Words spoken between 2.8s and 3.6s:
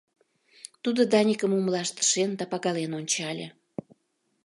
ончале.